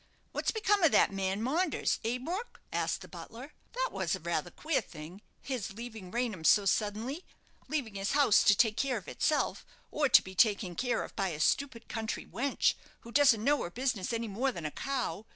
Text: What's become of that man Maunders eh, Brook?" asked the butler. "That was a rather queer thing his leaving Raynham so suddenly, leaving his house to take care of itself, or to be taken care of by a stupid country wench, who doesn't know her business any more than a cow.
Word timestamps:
What's 0.31 0.49
become 0.49 0.81
of 0.81 0.91
that 0.93 1.11
man 1.13 1.43
Maunders 1.43 1.99
eh, 2.03 2.17
Brook?" 2.17 2.59
asked 2.73 3.01
the 3.01 3.07
butler. 3.07 3.53
"That 3.73 3.89
was 3.91 4.15
a 4.15 4.19
rather 4.19 4.49
queer 4.49 4.81
thing 4.81 5.21
his 5.43 5.73
leaving 5.73 6.09
Raynham 6.09 6.43
so 6.43 6.65
suddenly, 6.65 7.23
leaving 7.67 7.93
his 7.93 8.13
house 8.13 8.43
to 8.45 8.55
take 8.55 8.77
care 8.77 8.97
of 8.97 9.07
itself, 9.07 9.63
or 9.91 10.09
to 10.09 10.23
be 10.23 10.33
taken 10.33 10.73
care 10.73 11.03
of 11.03 11.15
by 11.15 11.29
a 11.29 11.39
stupid 11.39 11.87
country 11.87 12.25
wench, 12.25 12.73
who 13.01 13.11
doesn't 13.11 13.43
know 13.43 13.61
her 13.61 13.69
business 13.69 14.11
any 14.11 14.27
more 14.27 14.51
than 14.51 14.65
a 14.65 14.71
cow. 14.71 15.27